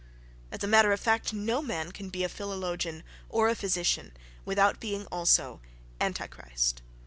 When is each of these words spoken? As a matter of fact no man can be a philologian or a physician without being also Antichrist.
As 0.51 0.63
a 0.63 0.67
matter 0.67 0.91
of 0.91 0.99
fact 0.99 1.31
no 1.31 1.61
man 1.61 1.91
can 1.91 2.09
be 2.09 2.23
a 2.23 2.27
philologian 2.27 3.03
or 3.29 3.49
a 3.49 3.53
physician 3.55 4.13
without 4.45 4.79
being 4.79 5.05
also 5.11 5.61
Antichrist. 5.99 6.81